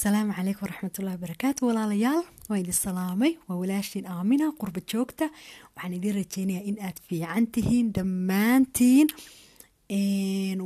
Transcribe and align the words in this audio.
asalaamu 0.00 0.32
calaykum 0.36 0.64
waraxmatullahi 0.66 1.16
wabarakaatu 1.18 1.60
walaalayaal 1.68 2.22
waa 2.50 2.58
idin 2.62 2.72
salaamay 2.72 3.32
waa 3.48 3.56
walaashiin 3.62 4.06
aamina 4.14 4.46
qurba 4.60 4.80
joogta 4.92 5.26
waxaan 5.74 5.92
idin 5.98 6.14
rajeynayaa 6.20 6.64
in 6.70 6.76
aad 6.86 6.98
fiican 7.08 7.44
tihiin 7.54 7.86
dhammaantiin 7.96 9.08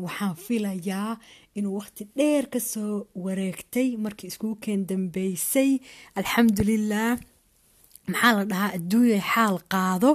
waxaan 0.04 0.34
filayaa 0.46 1.12
inuu 1.58 1.74
waqti 1.80 2.02
dheer 2.18 2.44
ka 2.52 2.60
soo 2.72 3.06
wareegtay 3.24 3.88
markii 4.04 4.29
iskugu 4.32 4.57
keen 4.64 4.86
dambeysay 4.89 5.71
alxamdulilah 6.21 7.11
maxaa 8.12 8.32
la 8.39 8.45
dhahaa 8.51 8.71
adduunya 8.79 9.21
xaal 9.32 9.57
qaado 9.75 10.11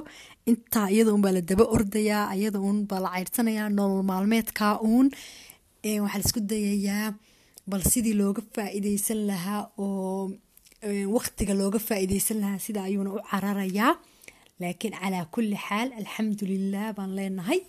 intaa 0.50 0.88
iyada 0.94 1.10
unbaa 1.16 1.32
la 1.36 1.42
daba 1.50 1.64
ordayaa 1.76 2.24
iyada 2.38 2.58
uun 2.66 2.78
baa 2.90 3.00
la 3.04 3.10
ceyrsanayaa 3.16 3.68
nolol 3.78 4.02
maalmeedkaa 4.10 4.74
uun 4.90 5.06
waxaa 6.04 6.18
la 6.20 6.24
isku 6.26 6.40
dayayaa 6.52 7.08
bal 7.70 7.82
sidii 7.92 8.14
looga 8.20 8.42
faa-iideysan 8.54 9.20
lahaa 9.30 9.62
oo 9.78 10.32
waqtiga 11.16 11.54
looga 11.60 11.78
faa-iideysan 11.88 12.38
lahaa 12.42 12.58
sida 12.66 12.80
ayuuna 12.88 13.10
u 13.16 13.20
cararayaa. 13.30 13.92
Laakiin 14.60 14.94
calaa 15.00 15.24
kulli 15.34 15.56
xaal 15.66 15.88
alxamdulilah 16.00 16.86
baan 16.96 17.12
leenahay. 17.18 17.60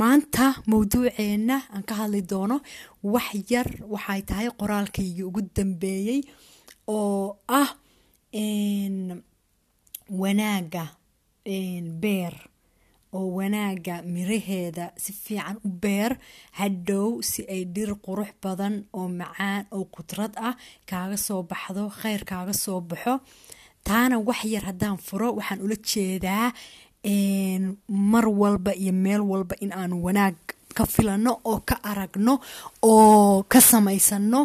Maanta 0.00 0.44
mawduuceena 0.70 1.56
aan 1.74 1.82
ka 1.88 1.94
hadli 2.00 2.20
doono 2.30 2.56
wax 3.14 3.28
yar 3.52 3.68
waxay 3.94 4.20
tahay 4.28 4.48
qoraalkaygii 4.60 5.24
ugu 5.28 5.40
dambeeyey 5.56 6.20
oo 6.86 7.36
ah 7.60 7.68
wanaaga 10.20 10.84
beer 12.02 12.34
oo 13.16 13.28
wanaaga 13.38 13.94
miraheeda 14.14 14.84
si 15.02 15.12
fiican 15.22 15.56
u 15.66 15.68
beer 15.82 16.12
hadhow 16.58 17.08
si 17.30 17.40
ay 17.54 17.62
dhir 17.74 17.90
qurux 18.04 18.30
badan 18.42 18.74
oo 18.98 19.08
macaan 19.20 19.62
oo 19.76 19.84
qudrad 19.94 20.32
ah 20.48 20.54
kaaga 20.90 21.16
soo 21.26 21.40
baxdo 21.50 21.82
kheyr 22.00 22.22
kaaga 22.30 22.54
soo 22.64 22.80
baxo. 22.90 23.14
Taana 23.86 24.16
wax 24.28 24.40
yar 24.54 24.64
haddaan 24.70 24.96
furo 25.06 25.28
waxaan 25.38 25.60
ula 25.64 25.76
jeedaa 25.90 26.46
mar 28.12 28.26
walba 28.40 28.72
iyo 28.82 28.92
meel 29.04 29.20
walba 29.30 29.54
in 29.64 29.72
aanu 29.72 29.96
wanaag 30.06 30.36
ka 30.76 30.84
filano 30.94 31.32
oo 31.50 31.58
ka 31.68 31.76
aragno 31.90 32.34
oo 32.82 33.42
ka 33.52 33.60
samaysano. 33.60 34.40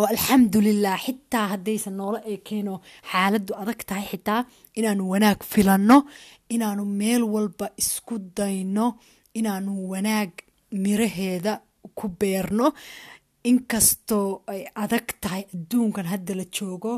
Oo 0.00 0.06
alxamdulilah 0.12 0.96
xitaa 1.04 1.46
haddaysan 1.52 1.94
noola 1.98 2.20
ekeeno 2.34 2.74
xaaladdu 3.10 3.52
adag 3.62 3.80
tahay 3.88 4.06
xitaa 4.12 4.40
inaanu 4.78 5.02
wanaag 5.12 5.38
filanno 5.52 5.96
inaanu 6.54 6.84
meel 7.00 7.22
walba 7.34 7.66
isku 7.82 8.14
dayno 8.36 8.86
inaanu 9.38 9.72
wanaag 9.92 10.30
miraheeda 10.82 11.52
ku 11.98 12.06
beerno. 12.20 12.66
Inkastoo 13.50 14.42
ay 14.52 14.62
adag 14.82 15.06
tahay 15.22 15.42
adduunkan 15.54 16.06
hadda 16.12 16.34
la 16.34 16.44
joogo 16.56 16.94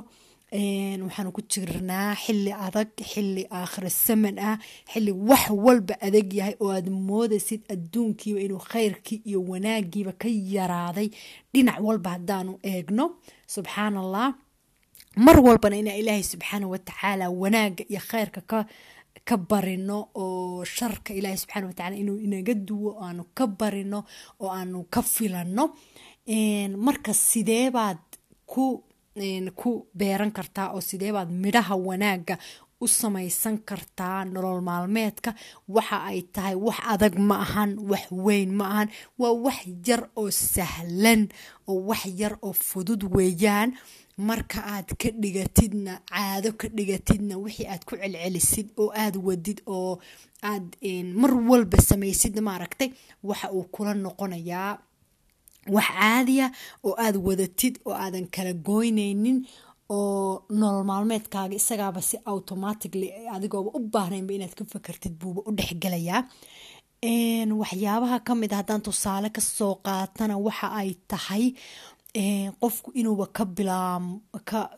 waxaanu 0.53 1.31
ku 1.37 1.41
jirnaa 1.53 2.15
xili 2.25 2.53
adag 2.67 2.91
xili 3.11 3.43
aakhira 3.59 3.91
saman 4.05 4.37
ah 4.49 4.59
xili 4.93 5.13
wax 5.29 5.45
walba 5.65 5.95
adag 6.07 6.29
yahay 6.39 6.55
oo 6.61 6.71
aad 6.77 6.89
moodaysid 7.09 7.63
adduunkiiba 7.75 8.41
inuu 8.47 8.59
khayrkii 8.71 9.23
iyo 9.29 9.41
wanaagiiba 9.51 10.13
ka 10.21 10.29
yaraaday. 10.29 11.09
Dhinac 11.55 11.79
walba 11.87 12.11
haddaanu 12.17 12.53
eegno. 12.63 13.05
Subxaan 13.55 13.97
allah 14.03 14.35
mar 15.25 15.37
walbana 15.47 15.77
inaa 15.77 15.97
ilaahay 16.01 16.23
subxaana 16.33 16.67
watacaala 16.73 17.31
wanaaga 17.31 17.85
iyo 17.89 18.01
khayrka 18.11 18.41
ka 18.51 18.59
ka 19.29 19.37
barino 19.37 19.99
oo 20.15 20.65
sharka 20.65 21.11
ilaahay 21.19 21.39
subxaana 21.43 21.67
watacaala 21.71 21.97
inuu 22.03 22.19
inaga 22.27 22.55
duwo 22.55 22.91
aanu 23.05 23.25
ka 23.37 23.47
barino 23.47 24.05
oo 24.41 24.51
aanu 24.51 24.85
ka 24.91 25.03
filano. 25.03 25.65
Marka 26.87 27.13
sideebaad 27.15 27.99
ku 28.47 28.85
ku 29.61 29.71
beeran 29.95 30.31
kartaa 30.33 30.73
oo 30.75 30.81
sideebaad 30.81 31.31
midhaha 31.31 31.75
wanaaga 31.77 32.39
u 32.81 32.87
samaysan 32.89 33.59
kartaa 33.69 34.25
nolol 34.25 34.61
maalmeedka 34.69 35.35
waxa 35.69 35.99
ay 36.11 36.23
tahay 36.35 36.55
wax 36.67 36.79
adag 36.93 37.15
ma 37.29 37.37
ahan 37.45 37.71
wax 37.91 38.05
weyn 38.11 38.51
ma 38.59 38.65
ahan 38.73 38.89
waa 39.21 39.35
wax 39.45 39.59
yar 39.87 40.03
oo 40.17 40.31
sahlan 40.31 41.29
oo 41.69 41.79
wax 41.89 42.03
yar 42.21 42.35
oo 42.43 42.53
fudud 42.53 43.03
weeyaan 43.15 43.71
marka 44.29 44.59
aad 44.75 44.89
ka 45.01 45.09
dhigatidna 45.23 45.93
caado 46.13 46.51
ka 46.61 46.67
dhigatidna 46.77 47.35
wixii 47.45 47.67
aad 47.73 47.83
ku 47.89 47.95
celcelisid 48.03 48.69
oo 48.83 48.89
aad 49.03 49.15
wadid 49.27 49.59
oo 49.77 49.93
aad 50.51 50.67
mar 51.23 51.33
walba 51.51 51.79
samaysid 51.91 52.35
maaragtay 52.49 52.89
waxa 53.29 53.47
uu 53.57 53.65
kula 53.75 53.93
noqonayaa 54.05 54.73
wax 55.75 55.89
caadiya 55.99 56.47
oo 56.87 56.95
aada 57.05 57.19
wadatid 57.29 57.75
oo 57.87 57.95
aadan 58.05 58.27
kala 58.35 58.53
goynaynin 58.69 59.39
oo 59.97 60.45
nolol 60.61 60.85
maalmeedkaaga 60.91 61.55
isagaaba 61.61 62.01
si 62.09 62.17
automatically 62.33 63.09
adigooba 63.35 63.71
u 63.79 63.81
baahnaynba 63.95 64.33
inaad 64.37 64.55
ka 64.59 64.65
fakartid 64.73 65.15
buuba 65.21 65.41
u 65.49 65.51
dhexgelayaa 65.59 66.21
waxyaabaha 67.63 68.19
ka 68.27 68.35
mid 68.35 68.53
a 68.53 68.57
haddaan 68.61 68.83
tusaale 68.87 69.29
ka 69.37 69.41
soo 69.41 69.75
qaatana 69.87 70.35
waxa 70.47 70.69
ay 70.81 70.91
tahay 71.11 71.45
qofku 72.15 72.91
inuuba 72.95 73.27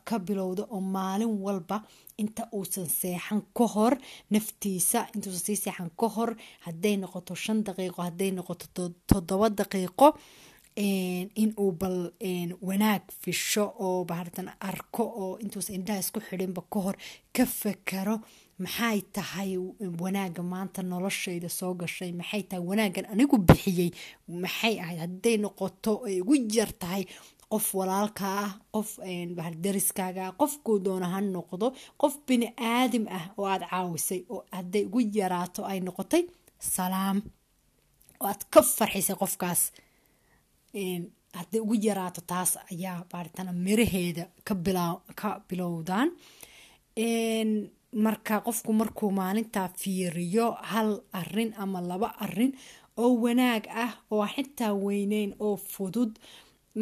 ka 0.05 0.19
bilowdo 0.19 0.67
oo 0.71 0.81
maalin 0.81 1.35
walba 1.43 1.83
inta 2.19 2.47
uusan 2.55 2.87
seexan 2.87 3.43
ka 3.57 3.67
hor 3.75 3.95
naftiisa 4.31 5.07
intuusan 5.15 5.41
sii 5.47 5.57
seexan 5.57 5.91
ka 5.99 6.09
hor 6.09 6.37
hadday 6.67 6.97
noqoto 6.97 7.35
shan 7.35 7.65
daqiiqo 7.67 8.03
hadday 8.03 8.31
noqoto 8.31 8.67
toddoba 9.09 9.49
daqiiqo 9.51 10.15
in 10.77 11.51
uu 11.59 11.73
bal 11.73 12.13
wanaag 12.63 13.03
fisho 13.23 13.65
oo 13.79 14.05
bahartan 14.05 14.49
arko 14.61 15.03
oo 15.23 15.39
intuusan 15.43 15.75
indhaha 15.75 15.99
isku 16.01 16.21
xidhinba 16.21 16.63
ka 16.73 16.79
hor 16.81 16.97
ka 17.35 17.45
fakaro 17.47 18.17
maxay 18.63 18.99
tahay 19.15 19.51
wanaaga 20.03 20.43
maanta 20.53 20.81
noloshayda 20.83 21.49
soo 21.59 21.75
gashay? 21.81 22.11
Maxay 22.21 22.43
tahay 22.49 22.65
wanaagan 22.71 23.07
anigu 23.13 23.37
bixiyey? 23.49 23.91
Maxay 24.43 24.75
ahayd? 24.83 24.99
Hadday 25.05 25.37
noqoto 25.45 25.93
ay 26.07 26.21
ugu 26.23 26.35
yar 26.57 26.71
tahay 26.83 27.05
qof 27.53 27.67
walaalka 27.79 28.27
ah 28.45 28.51
qof 28.75 28.89
dariskaaga 29.65 30.23
ah 30.29 30.33
qofkuu 30.41 30.79
doona 30.85 31.07
ha 31.15 31.21
noqdo 31.35 31.67
qof 32.01 32.15
bini 32.27 32.47
aadim 32.59 33.05
ah 33.19 33.25
oo 33.39 33.47
aada 33.53 33.67
caawisay 33.73 34.21
oo 34.33 34.41
hadday 34.57 34.85
ugu 34.89 35.01
yaraato 35.19 35.61
ay 35.71 35.79
noqotay 35.87 36.23
salaam. 36.59 37.17
Oo 38.21 38.27
aad 38.31 38.43
ka 38.53 38.61
farxisay 38.63 39.17
qofkaas. 39.23 39.61
Hadday 41.39 41.61
ugu 41.65 41.75
yaraato 41.87 42.21
taas 42.31 42.51
ayaa 42.73 42.99
baaritaan 43.11 43.51
miraheeda 43.67 44.25
ka 44.47 44.55
bilowdaan 45.49 46.09
marka 47.95 48.41
qofku 48.47 48.73
markuu 48.73 49.11
maalintaa 49.11 49.69
fiiriyo 49.81 50.47
hal 50.71 50.91
arrin 51.21 51.51
ama 51.63 51.81
laba 51.81 52.09
arrin 52.25 52.53
oo 52.97 53.13
wanaag 53.25 53.65
ah 53.85 53.93
oo 54.11 54.27
xitaa 54.35 54.73
weyneyn 54.85 55.31
oo 55.47 55.57
fudud 55.57 56.13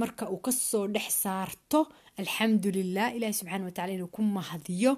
marka 0.01 0.25
uu 0.33 0.41
ka 0.47 0.53
soo 0.53 0.87
dhex 0.95 1.09
saarto 1.23 1.79
alxamdulilah 2.21 3.09
ilaahi 3.17 3.35
subxaana 3.39 3.65
watacala 3.69 3.93
inuu 3.97 4.11
ku 4.17 4.23
mahdiyo 4.23 4.93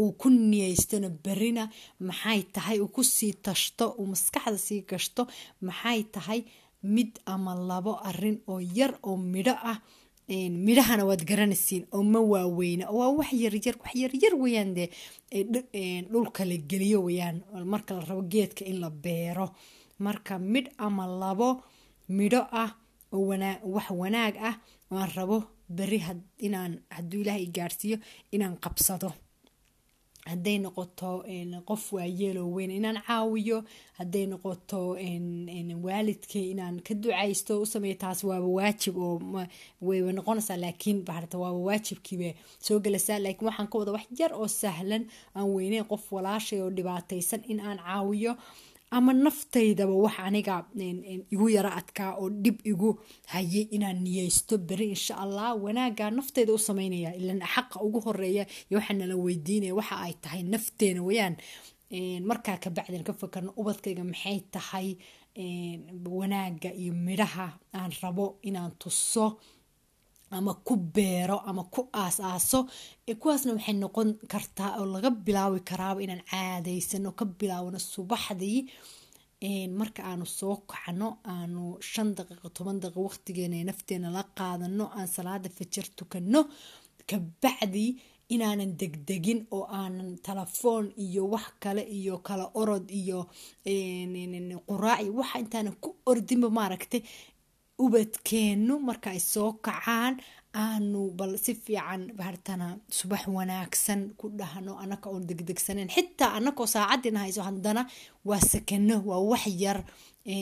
uu 0.00 0.12
ku 0.20 0.28
niyeystona 0.30 1.08
berina 1.24 1.64
maxay 2.00 2.42
tahay 2.54 2.78
uu 2.80 2.88
ku 2.96 3.02
sii 3.04 3.32
tashto 3.46 3.84
uu 3.98 4.06
maskaxda 4.12 4.58
sii 4.66 4.80
gashto 4.90 5.22
maxay 5.66 6.02
tahay 6.14 6.40
mid 6.82 7.10
ama 7.26 7.52
labo 7.54 7.92
arrin 8.08 8.36
oo 8.50 8.60
yar 8.78 8.92
oo 9.08 9.16
midho 9.16 9.54
ah 9.70 9.78
midhahana 10.28 11.04
waad 11.08 11.24
garanaysiin 11.24 11.86
oo 11.92 12.02
ma 12.02 12.20
waaweyna. 12.20 12.90
Waa 12.90 13.08
wax 13.18 13.32
yaryar 13.32 13.76
wax 13.82 13.94
yaryar 13.94 14.34
weyaan 14.42 14.74
dee 14.74 14.88
dhulka 16.12 16.44
la 16.44 16.56
geliyo 16.70 17.02
weyaan 17.04 17.42
marka 17.64 17.94
la 17.94 18.00
rabo 18.04 18.22
geedka 18.22 18.64
in 18.64 18.80
la 18.80 18.90
beero. 18.90 19.50
Marka 19.98 20.38
midh 20.38 20.68
ama 20.78 21.06
labo 21.06 21.62
midho 22.08 22.46
ah 22.52 22.70
oo 23.12 23.26
wax 23.74 23.90
wanaag 23.90 24.34
ah 24.48 24.54
aan 24.90 25.10
rabo 25.16 25.44
beri 25.68 26.02
inaan 26.38 26.80
hadduu 26.90 27.20
ilaah 27.20 27.38
i 27.40 27.46
gaadhsiiyo 27.46 27.98
inaan 28.32 28.56
qabsado 28.60 29.12
hadday 30.30 30.58
noqoto 30.64 31.10
qof 31.68 31.92
waayeeloo 31.92 32.48
weyn 32.56 32.70
inaan 32.78 32.98
caawiyo 33.06 33.58
hadday 33.98 34.26
noqoto 34.32 34.80
waalidkay 35.86 36.50
inaan 36.52 36.80
ka 36.86 36.94
ducaysto 36.94 37.60
u 37.62 37.66
sameeyo 37.66 37.94
taas 38.04 38.24
waaba 38.24 38.46
waajib 38.46 38.96
oo 38.96 39.20
wayba 39.82 40.12
noqonaysaa 40.12 40.56
laakiin 40.64 41.04
baharta 41.04 41.38
waaba 41.38 41.58
waajibkiiba 41.68 42.30
soo 42.66 42.78
gelaysaa 42.80 43.18
laakiin 43.18 43.46
waxaan 43.48 43.68
ka 43.72 43.78
wada 43.78 43.92
wax 43.92 44.06
yar 44.20 44.32
oo 44.34 44.48
sahlan 44.48 45.04
aan 45.36 45.48
weyneyn 45.54 45.84
qof 45.84 46.12
walaashay 46.12 46.60
oo 46.60 46.70
dhibaataysan 46.70 47.40
in 47.48 47.60
aan 47.60 47.78
caawiyo 47.78 48.32
ama 48.96 49.12
naftaydaba 49.12 49.94
wax 50.04 50.16
aniga 50.26 50.54
igu 51.34 51.46
yaro 51.56 51.70
adkaa 51.80 52.12
oo 52.20 52.28
dhib 52.44 52.58
igu 52.72 52.90
hayay 53.32 53.64
inaan 53.76 53.98
niyeysto 54.04 54.54
beri 54.68 54.86
insha 54.96 55.14
allah 55.24 55.48
wanaaga 55.64 56.10
nafteyda 56.10 56.52
u 56.52 56.58
sameynaya 56.68 57.10
ilan 57.20 57.40
xaqa 57.54 57.76
ugu 57.86 58.00
horreeya 58.06 58.44
iyo 58.70 58.76
waxaa 58.80 58.96
nala 59.00 59.16
weydiinaya 59.24 59.74
waxa 59.80 59.96
ay 60.06 60.14
tahay 60.22 60.42
nafteena 60.52 61.00
wayaan 61.08 61.34
markaa 62.28 62.56
kabacdin 62.64 63.04
ka 63.08 63.12
fakarno 63.20 63.50
ubadkayga 63.60 64.04
maxay 64.04 64.38
tahay? 64.54 64.88
Wanaaga 66.18 66.70
iyo 66.74 66.92
midhaha 67.06 67.48
aan 67.74 67.92
rabo 68.02 68.38
inaan 68.42 68.72
tuso 68.80 69.38
ama 70.36 70.52
ku 70.66 70.74
beero 70.94 71.36
ama 71.50 71.62
ku 71.74 71.80
aas-aaso 72.02 72.58
kuwaasna 73.20 73.50
waxay 73.56 73.76
noqon 73.82 74.08
kartaa 74.32 74.70
oo 74.80 74.86
laga 74.94 75.10
bilaabi 75.26 75.60
karaaba 75.70 76.00
inaan 76.04 76.22
caadaysano 76.30 77.10
ka 77.18 77.24
bilaabno 77.38 77.78
subaxdii 77.92 78.60
marka 79.80 80.00
aanu 80.10 80.26
soo 80.38 80.56
kacno 80.70 81.08
aanu 81.34 81.62
shan 81.90 82.08
daqiiqo 82.16 82.48
toban 82.56 82.76
daqiiqo 82.82 83.00
waqtigeena 83.08 83.56
nafteena 83.68 84.08
la 84.16 84.22
qaadano 84.38 84.84
aan 84.98 85.08
salaada 85.16 85.48
fajar 85.56 85.86
tukano 85.98 86.40
kabacdi 87.10 87.86
inaanan 88.34 88.72
degdegin 88.80 89.40
oo 89.56 89.64
aanan 89.80 90.10
telefoon 90.26 90.84
iyo 91.04 91.22
wax 91.32 91.46
kale 91.62 91.82
iyo 91.98 92.14
kala 92.26 92.44
orod 92.60 92.86
iyo 93.00 93.20
quraac 94.68 95.00
iyo 95.04 95.12
waxa 95.20 95.38
intaanan 95.42 95.74
ku 95.82 95.88
ordinba 96.10 96.48
maaragtay 96.58 97.00
ubadkeenu 97.78 98.74
marka 98.88 99.10
ay 99.10 99.20
soo 99.32 99.52
kacaan 99.64 100.14
aanu 100.54 101.10
bal 101.18 101.32
si 101.44 101.54
fiican 101.54 102.02
baartana 102.18 102.66
subax 102.98 103.22
wanaagsan 103.36 104.00
ku 104.18 104.26
dhahno 104.38 104.72
anaka 104.82 105.06
oon 105.10 105.24
degdegsaneyn 105.28 105.88
xitaa 105.96 106.32
anakoo 106.38 106.66
saacadina 106.74 107.18
hayso 107.24 107.42
haddana 107.48 107.82
waa 108.28 108.40
sakano 108.40 108.96
waa 109.08 109.20
wax 109.30 109.46
yar. 109.64 109.80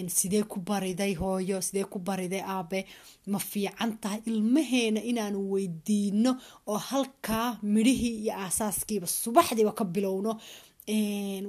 Sidee 0.08 0.42
ku 0.42 0.58
bariday 0.68 1.14
hooyo? 1.14 1.60
Sidee 1.62 1.84
ku 1.84 1.98
bariday 1.98 2.42
aabe? 2.42 2.86
Ma 3.30 3.38
fiican 3.38 3.98
tahay 4.02 4.20
ilmaheena 4.26 5.00
inaanu 5.10 5.38
weydiino 5.52 6.30
oo 6.66 6.78
halkaa 6.90 7.58
midhihii 7.62 8.16
iyo 8.26 8.32
aasaaskiiba 8.34 9.06
subaxdiiba 9.06 9.72
ka 9.78 9.84
bilowno. 9.84 10.32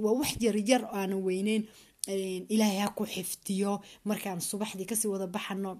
Waa 0.03 0.13
wax 0.19 0.37
yaryar 0.41 0.83
aanan 0.93 1.23
weyneyn 1.25 1.63
ilaahay 2.53 2.79
ha 2.83 2.89
ku 2.97 3.03
xifdiyo. 3.05 3.81
Markaan 4.09 4.39
subaxdii 4.49 4.85
ka 4.89 4.95
sii 4.95 5.07
wada 5.13 5.27
baxano 5.27 5.71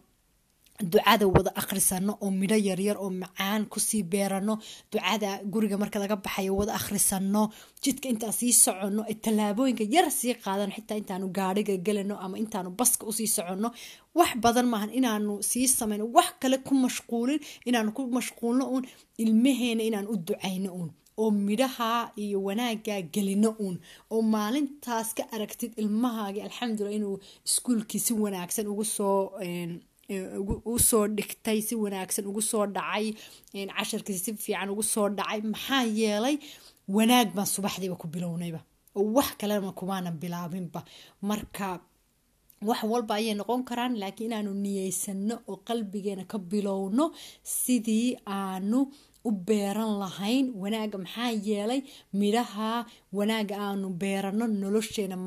ducada 0.92 1.26
wada 1.28 1.52
akhrisano 1.62 2.14
oo 2.22 2.30
midho 2.40 2.56
yaryar 2.68 2.98
oo 3.02 3.10
macaan 3.10 3.66
ku 3.66 3.80
sii 3.80 4.04
beerano 4.12 4.54
ducada 4.92 5.42
guriga 5.52 5.78
marka 5.82 5.98
laga 6.00 6.16
baxayo 6.26 6.54
wada 6.60 6.74
akhrisano 6.80 7.50
jidka 7.82 8.06
intaan 8.14 8.34
sii 8.40 8.54
soconno 8.64 9.02
tallaabooyinka 9.24 9.84
yar 9.96 10.06
sii 10.20 10.34
qaadano 10.44 10.72
xitaa 10.78 10.98
intaanu 11.02 11.28
gaadhiga 11.38 11.74
gelano 11.86 12.16
ama 12.26 12.38
intaanu 12.44 12.70
baska 12.80 13.04
u 13.10 13.12
sii 13.18 13.28
soconno. 13.36 13.70
Wax 14.18 14.32
badan 14.44 14.68
maahan 14.72 14.92
inaanu 15.00 15.34
sii 15.50 15.68
samayno. 15.68 16.06
Wax 16.16 16.30
kale 16.42 16.58
ku 16.68 16.74
mashquulin 16.84 17.40
inaanu 17.66 17.90
ku 17.98 18.02
mashquulno 18.18 18.64
uun 18.74 18.84
ilmaheena 19.24 19.82
inaan 19.90 20.08
u 20.14 20.16
ducayno 20.28 20.70
uun 20.78 20.90
oo 21.22 21.32
midhaha 21.48 21.92
iyo 22.24 22.38
wanaagaa 22.48 23.02
gelino 23.14 23.50
uun. 23.64 23.76
Oo 24.14 24.22
maalintaas 24.36 25.10
ka 25.18 25.24
aragtid 25.36 25.72
ilmahaagi 25.82 26.40
alxamdulila 26.48 26.96
inuu 27.00 27.16
iskuulkii 27.48 28.00
si 28.06 28.14
wanaagsan 28.24 28.68
ugu 28.74 28.86
soo 28.98 29.20
u 30.74 30.80
soo 30.90 31.06
dhigtay 31.18 31.60
si 31.68 31.76
wanaagsan 31.84 32.26
ugu 32.30 32.42
soo 32.52 32.66
dhacay 32.76 33.06
casharkiisi 33.76 34.24
si 34.26 34.32
fiican 34.44 34.70
ugu 34.74 34.84
soo 34.94 35.08
dhacay 35.18 35.40
maxaa 35.54 35.84
yeelay 36.00 36.36
wanaag 36.96 37.28
baan 37.36 37.50
subaxdiiba 37.56 37.96
ku 38.02 38.08
bilownayba. 38.14 38.62
Oo 38.98 39.08
wax 39.18 39.30
kalena 39.40 39.72
kumaanan 39.80 40.16
bilaabinba. 40.22 40.82
Marka 41.30 41.68
wax 42.62 42.84
walba 42.92 43.16
ayay 43.20 43.36
noqon 43.40 43.62
karaan 43.70 43.94
laakiin 44.02 44.30
inaanu 44.32 44.52
niyeysano 44.54 45.36
oo 45.48 45.58
qalbigeena 45.68 46.24
ka 46.32 46.38
bilowno 46.38 47.06
sidii 47.44 48.18
aanu 48.26 48.80
u 49.28 49.32
beeran 49.32 50.00
lahayn 50.02 50.46
wanaaga. 50.62 50.98
Maxaa 50.98 51.32
yeelay 51.48 51.82
midhaha 52.14 52.86
wanaaga 53.14 53.56
aanu 53.66 53.90
beerano 54.02 54.48
nolosheena 54.48 55.18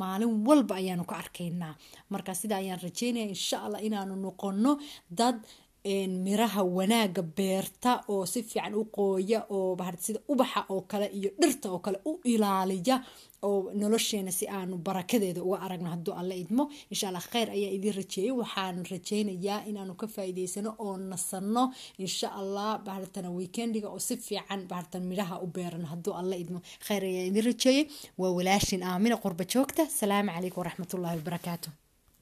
maalin 0.00 0.32
walba 0.46 0.74
ayaanu 0.80 1.04
ka 1.10 1.16
arkaynaa. 1.22 1.74
Marka 2.12 2.34
sida 2.34 2.56
ayaan 2.60 2.80
rajeynaya 2.84 3.26
insha 3.34 3.56
allah 3.64 3.80
inaanu 3.86 4.14
noqono 4.24 4.72
dad 5.10 5.36
miraha 5.84 6.62
wanaaga 6.62 7.22
beerta 7.22 8.02
oo 8.08 8.26
si 8.26 8.42
fiican 8.42 8.74
u 8.74 8.84
qooya 8.84 9.46
oo 9.50 9.76
sida 9.98 10.20
ubaxa 10.28 10.64
oo 10.68 10.80
kale 10.90 11.06
iyo 11.18 11.30
dhirta 11.40 11.70
oo 11.72 11.78
kale 11.78 11.98
u 12.04 12.20
ilaaliya 12.24 12.96
oo 13.42 13.72
nolosheena 13.74 14.30
si 14.30 14.46
aanu 14.48 14.76
barakadeeda 14.78 15.42
uga 15.42 15.58
aragno 15.60 15.88
hadduu 15.90 16.14
alla 16.14 16.34
idmo. 16.34 16.68
Insha 16.90 17.08
kheyr 17.32 17.48
ayaa 17.50 17.72
idiin 17.76 17.94
rajeeyay 18.00 18.32
waxaan 18.40 18.84
rajeynayaa 18.90 19.64
inaanu 19.70 19.94
ka 20.00 20.06
faa'iideysano 20.06 20.74
oo 20.78 20.96
nasano 20.96 21.72
insha 21.98 22.28
allah 22.40 22.78
bahartana 22.84 23.30
weekendiga 23.30 23.88
oo 23.88 23.98
si 23.98 24.16
fiican 24.16 24.68
bahartan 24.68 25.02
midhaha 25.10 25.40
u 25.40 25.46
beerano 25.46 25.86
hadduu 25.92 26.12
alla 26.20 26.36
idmo. 26.36 26.60
Kheyr 26.86 27.02
ayaa 27.04 27.24
idiin 27.30 27.44
rajeeyay 27.50 27.84
waa 28.18 28.30
walaashin 28.38 28.82
aamina 28.82 29.16
qurba 29.16 29.44
joogta. 29.52 29.82
Salaamu 29.98 30.30
calaykum 30.34 30.60
waraxmatullaahi 30.62 31.16
wabarakaatu 31.20 31.70